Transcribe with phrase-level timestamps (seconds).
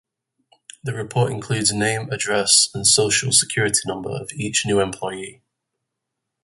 [0.83, 5.43] The report includes name, address and Social Security number of each new employee.